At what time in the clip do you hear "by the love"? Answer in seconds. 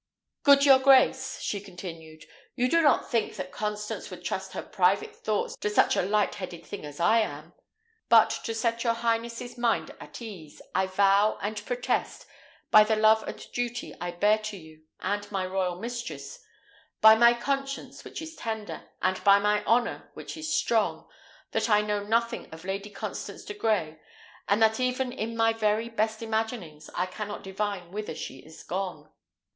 12.71-13.21